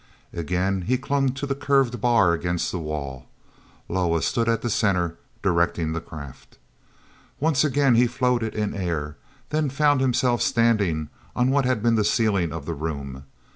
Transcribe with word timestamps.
Again 0.33 0.81
he 0.87 0.97
clung 0.97 1.31
to 1.33 1.45
the 1.45 1.53
curved 1.53 2.01
bar 2.01 2.33
against 2.33 2.71
the 2.71 2.79
wall. 2.79 3.27
Loah 3.87 4.23
stood 4.23 4.49
at 4.49 4.63
the 4.63 4.69
center, 4.71 5.17
directing 5.43 5.91
the 5.93 6.01
craft. 6.01 6.57
Once 7.39 7.63
again 7.63 7.93
he 7.93 8.07
floated 8.07 8.55
in 8.55 8.73
air, 8.73 9.15
then 9.49 9.69
found 9.69 10.01
himself 10.01 10.41
standing 10.41 11.09
on 11.35 11.51
what 11.51 11.65
had 11.65 11.83
been 11.83 11.93
the 11.97 12.03
ceiling 12.03 12.51
of 12.51 12.65
the 12.65 12.73
room. 12.73 13.25